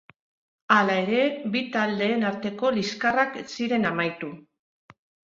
Hala 0.75 0.93
ere, 1.01 1.25
bi 1.55 1.59
taldeen 1.75 2.25
arteko 2.29 2.71
liskarrak 2.77 3.37
ez 3.43 3.45
ziren 3.57 3.85
amaitu. 3.91 4.31